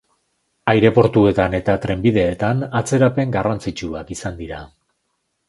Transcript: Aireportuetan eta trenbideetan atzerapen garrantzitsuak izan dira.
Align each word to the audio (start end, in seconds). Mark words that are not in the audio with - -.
Aireportuetan 0.71 1.55
eta 1.57 1.75
trenbideetan 1.83 2.65
atzerapen 2.81 3.37
garrantzitsuak 3.37 4.11
izan 4.19 4.43
dira. 4.43 4.65